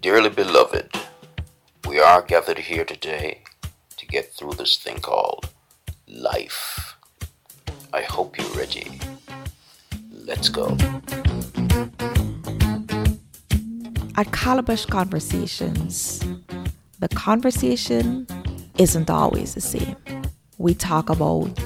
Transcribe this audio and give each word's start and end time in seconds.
Dearly 0.00 0.30
beloved, 0.30 0.96
we 1.88 1.98
are 1.98 2.22
gathered 2.22 2.58
here 2.58 2.84
today 2.84 3.42
to 3.96 4.06
get 4.06 4.32
through 4.32 4.52
this 4.52 4.76
thing 4.76 5.00
called 5.00 5.50
life. 6.06 6.96
I 7.92 8.02
hope 8.02 8.38
you're 8.38 8.48
ready. 8.50 9.00
Let's 10.12 10.48
go. 10.50 10.76
At 14.16 14.30
Calabash 14.30 14.86
Conversations, 14.86 16.24
the 17.00 17.08
conversation 17.08 18.28
isn't 18.78 19.10
always 19.10 19.54
the 19.54 19.60
same. 19.60 19.96
We 20.58 20.74
talk 20.74 21.10
about 21.10 21.58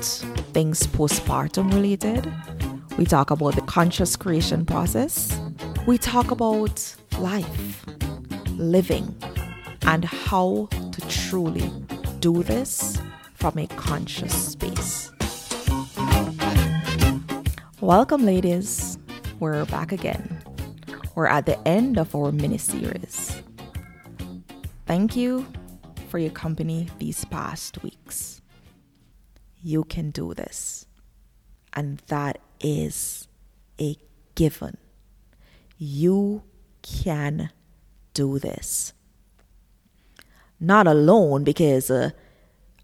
things 0.54 0.86
postpartum 0.86 1.70
related. 1.70 2.32
We 2.96 3.04
talk 3.04 3.30
about 3.30 3.56
the 3.56 3.62
conscious 3.62 4.16
creation 4.16 4.64
process. 4.64 5.38
We 5.86 5.98
talk 5.98 6.30
about 6.30 6.96
life, 7.18 7.84
living, 8.62 9.14
and 9.82 10.04
how 10.04 10.68
to 10.71 11.08
truly 11.08 11.71
do 12.21 12.43
this 12.43 12.98
from 13.35 13.58
a 13.58 13.66
conscious 13.66 14.52
space. 14.52 15.11
Welcome, 17.80 18.25
ladies. 18.25 18.98
We're 19.40 19.64
back 19.66 19.90
again. 19.90 20.38
We're 21.14 21.26
at 21.26 21.46
the 21.46 21.58
end 21.66 21.98
of 21.98 22.14
our 22.14 22.30
mini 22.30 22.58
series. 22.58 23.43
Thank 24.86 25.16
you 25.16 25.46
for 26.08 26.18
your 26.18 26.30
company 26.30 26.88
these 26.99 27.24
past 27.24 27.82
weeks. 27.82 28.40
You 29.63 29.85
can 29.85 30.10
do 30.10 30.35
this. 30.35 30.86
And 31.74 31.99
that 32.08 32.38
is 32.60 33.27
a 33.80 33.97
given. 34.34 34.77
You 35.78 36.42
can 36.83 37.50
do 38.14 38.39
this. 38.39 38.92
Not 40.61 40.86
alone 40.86 41.44
because 41.44 41.91
uh, 41.91 42.10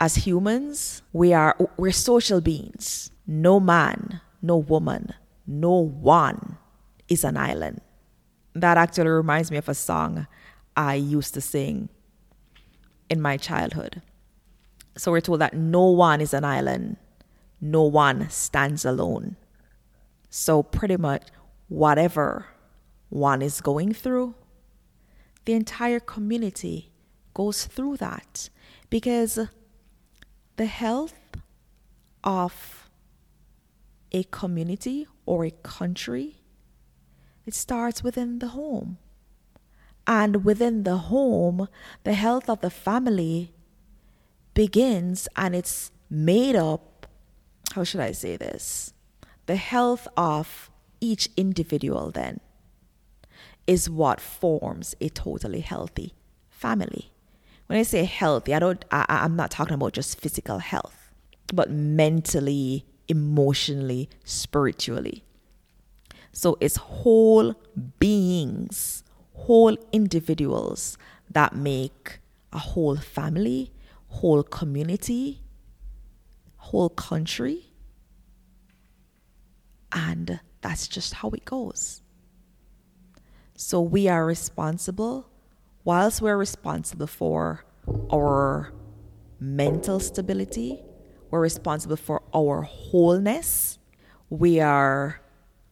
as 0.01 0.17
humans, 0.17 1.03
we 1.13 1.33
are 1.33 1.57
we're 1.77 1.93
social 1.93 2.41
beings. 2.41 3.11
No 3.27 3.61
man, 3.61 4.21
no 4.43 4.57
woman, 4.57 5.13
no 5.47 5.73
one 5.73 6.57
is 7.09 7.25
an 7.25 7.37
island. 7.37 7.81
That 8.55 8.77
actually 8.77 9.11
reminds 9.11 9.51
me 9.51 9.59
of 9.59 9.69
a 9.69 9.75
song 9.75 10.27
I 10.77 10.95
used 10.95 11.35
to 11.35 11.41
sing 11.41 11.89
in 13.09 13.21
my 13.21 13.37
childhood. 13.37 14.03
So 14.97 15.13
we're 15.13 15.21
told 15.21 15.41
that 15.41 15.55
no 15.55 15.85
one 15.85 16.21
is 16.21 16.35
an 16.35 16.45
island, 16.45 16.97
no 17.61 17.83
one 17.83 18.29
stands 18.31 18.85
alone. 18.85 19.37
So, 20.31 20.63
pretty 20.63 20.97
much, 20.97 21.29
whatever 21.69 22.47
one 23.09 23.41
is 23.41 23.61
going 23.63 23.95
through, 23.95 24.35
the 25.49 25.55
entire 25.55 25.99
community 25.99 26.93
goes 27.33 27.65
through 27.65 27.97
that 27.97 28.51
because 28.91 29.39
the 30.57 30.67
health 30.67 31.15
of 32.23 32.91
a 34.13 34.25
community 34.25 35.07
or 35.25 35.47
a 35.47 35.51
country 35.51 36.43
it 37.47 37.55
starts 37.55 38.05
within 38.05 38.41
the 38.41 38.49
home. 38.49 38.99
And 40.07 40.45
within 40.45 40.83
the 40.83 40.99
home 40.99 41.69
the 42.05 42.13
health 42.13 42.51
of 42.51 42.61
the 42.61 42.69
family 42.69 43.55
begins 44.53 45.29
and 45.35 45.57
it's 45.57 45.91
made 46.11 46.57
up 46.57 47.07
how 47.73 47.85
should 47.85 48.01
i 48.01 48.13
say 48.13 48.37
this? 48.37 48.93
The 49.47 49.57
health 49.57 50.09
of 50.15 50.71
each 51.01 51.31
individual 51.39 52.11
then 52.11 52.41
is 53.69 53.89
what 53.89 54.21
forms 54.21 54.97
a 55.01 55.09
totally 55.11 55.61
healthy 55.61 56.15
family. 56.49 57.13
When 57.67 57.79
i 57.79 57.83
say 57.83 58.05
healthy 58.05 58.55
i 58.55 58.59
don't 58.59 58.83
I, 58.91 59.05
i'm 59.09 59.37
not 59.37 59.51
talking 59.51 59.75
about 59.75 59.93
just 59.93 60.19
physical 60.19 60.59
health 60.59 61.13
but 61.53 61.71
mentally 61.71 62.85
emotionally 63.09 64.09
spiritually. 64.25 65.25
So 66.33 66.57
it's 66.61 66.77
whole 66.77 67.55
beings 67.99 69.05
whole 69.35 69.77
individuals 69.93 70.99
that 71.31 71.55
make 71.55 72.19
a 72.53 72.59
whole 72.59 72.97
family 72.97 73.71
whole 74.09 74.43
community 74.43 75.43
whole 76.57 76.89
country. 76.91 77.67
And 79.93 80.41
that's 80.61 80.89
just 80.89 81.15
how 81.15 81.31
it 81.31 81.45
goes 81.45 82.03
so 83.61 83.81
we 83.81 84.07
are 84.07 84.25
responsible, 84.25 85.29
whilst 85.83 86.23
we're 86.23 86.37
responsible 86.37 87.09
for 87.09 87.65
our 88.13 88.73
mental 89.41 89.99
stability, 89.99 90.81
we're 91.29 91.41
responsible 91.41 91.97
for 91.97 92.23
our 92.33 92.63
wholeness, 92.63 93.81
we 94.31 94.61
are 94.61 95.21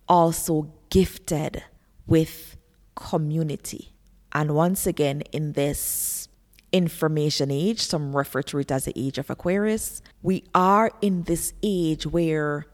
also 0.09 0.73
gifted 0.91 1.63
with 2.09 2.57
community. 2.97 3.95
And 4.33 4.57
once 4.57 4.89
again, 4.89 5.21
in 5.31 5.53
this 5.53 6.29
information 6.73 7.53
age, 7.53 7.81
some 7.81 8.17
refer 8.17 8.43
to 8.43 8.59
it 8.59 8.73
as 8.73 8.87
the 8.87 8.93
age 8.97 9.17
of 9.17 9.31
Aquarius, 9.31 10.03
we 10.23 10.43
are 10.57 10.91
in 11.01 11.23
this 11.23 11.55
age 11.63 12.05
where 12.05 12.67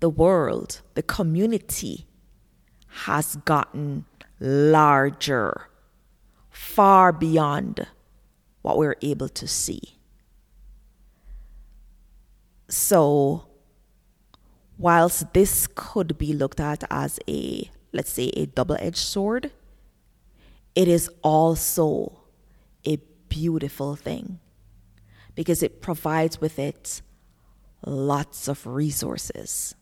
the 0.00 0.10
world, 0.10 0.80
the 0.94 1.02
community, 1.04 2.08
has 2.94 3.36
gotten 3.44 4.04
larger, 4.38 5.68
far 6.50 7.12
beyond 7.12 7.86
what 8.62 8.78
we're 8.78 8.96
able 9.02 9.28
to 9.28 9.48
see. 9.48 9.98
So, 12.68 13.48
whilst 14.78 15.34
this 15.34 15.66
could 15.74 16.16
be 16.18 16.32
looked 16.32 16.60
at 16.60 16.84
as 16.88 17.18
a, 17.28 17.68
let's 17.92 18.12
say, 18.12 18.30
a 18.36 18.46
double 18.46 18.76
edged 18.78 18.96
sword, 18.96 19.50
it 20.74 20.86
is 20.86 21.10
also 21.22 22.20
a 22.86 22.98
beautiful 23.28 23.96
thing 23.96 24.38
because 25.34 25.62
it 25.62 25.82
provides 25.82 26.40
with 26.40 26.60
it 26.60 27.02
lots 27.84 28.48
of 28.48 28.66
resources. 28.66 29.74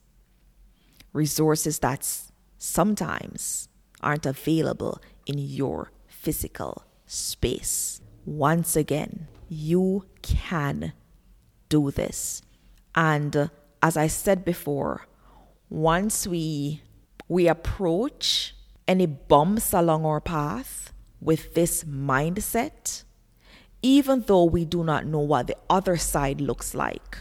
Resources 1.13 1.79
that's 1.79 2.32
sometimes 2.63 3.69
aren't 4.01 4.25
available 4.25 5.01
in 5.27 5.37
your 5.37 5.91
physical 6.07 6.85
space. 7.07 8.01
Once 8.25 8.77
again, 8.77 9.27
you 9.49 10.07
can 10.23 10.93
do 11.69 11.91
this. 11.91 12.41
And 12.95 13.51
as 13.83 13.97
I 13.97 14.07
said 14.07 14.45
before, 14.45 15.09
once 15.69 16.27
we 16.27 16.83
we 17.29 17.49
approach 17.49 18.55
any 18.87 19.07
bumps 19.07 19.73
along 19.73 20.05
our 20.05 20.21
path 20.21 20.93
with 21.21 21.55
this 21.55 21.83
mindset, 21.83 23.03
even 23.83 24.21
though 24.29 24.45
we 24.45 24.65
do 24.65 24.85
not 24.85 25.05
know 25.07 25.21
what 25.21 25.49
the 25.49 25.57
other 25.69 25.97
side 25.97 26.41
looks 26.41 26.75
like, 26.75 27.19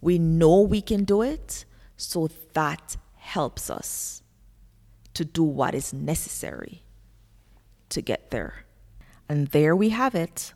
we 0.00 0.18
know 0.18 0.60
we 0.60 0.80
can 0.80 1.04
do 1.04 1.22
it, 1.22 1.64
so 1.96 2.28
that 2.52 2.96
helps 3.22 3.70
us 3.70 4.22
to 5.14 5.24
do 5.24 5.44
what 5.44 5.74
is 5.74 5.92
necessary 5.92 6.82
to 7.88 8.02
get 8.02 8.30
there. 8.30 8.64
And 9.28 9.48
there 9.48 9.76
we 9.76 9.90
have 9.90 10.14
it 10.14 10.52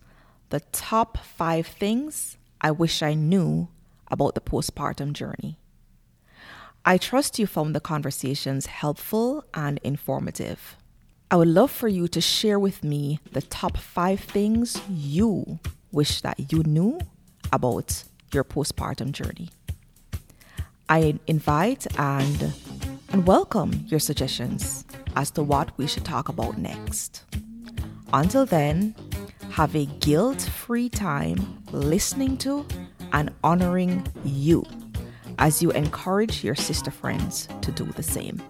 the 0.50 0.60
top 0.72 1.19
five 1.19 1.66
things 1.66 2.37
I 2.60 2.71
wish 2.71 3.03
I 3.03 3.15
knew 3.15 3.69
about 4.09 4.34
the 4.34 4.41
postpartum 4.41 5.12
journey. 5.12 5.59
I 6.84 6.99
trust 6.99 7.38
you 7.38 7.47
found 7.47 7.75
the 7.75 7.81
conversations 7.81 8.66
helpful 8.66 9.44
and 9.54 9.81
informative. 9.83 10.77
I 11.31 11.37
would 11.37 11.48
love 11.48 11.71
for 11.71 11.89
you 11.89 12.07
to 12.09 12.21
share 12.21 12.59
with 12.59 12.84
me 12.84 13.19
the 13.33 13.42
top 13.42 13.77
five 13.77 14.21
things 14.21 14.80
you 14.89 15.59
wish 15.91 16.21
that 16.21 16.53
you 16.53 16.62
knew 16.62 17.01
about 17.53 18.04
your 18.33 18.45
postpartum 18.45 19.10
journey. 19.12 19.51
I 20.88 21.18
invite 21.27 21.86
and 21.98 22.53
and 23.10 23.27
welcome 23.27 23.84
your 23.88 23.98
suggestions 23.98 24.84
as 25.16 25.33
to 25.33 25.42
what 25.42 25.77
we 25.77 25.88
should 25.88 26.04
talk 26.04 26.28
about 26.28 26.59
next. 26.59 27.24
Until 28.12 28.47
then, 28.47 28.94
have 29.50 29.74
a 29.74 29.86
guilt-free 29.86 30.91
time 30.91 31.60
listening 31.72 32.36
to 32.38 32.65
and 33.12 33.33
honoring 33.42 34.06
you 34.24 34.65
as 35.41 35.60
you 35.60 35.72
encourage 35.72 36.44
your 36.44 36.54
sister 36.54 36.92
friends 36.92 37.48
to 37.62 37.72
do 37.72 37.84
the 37.86 38.03
same. 38.03 38.41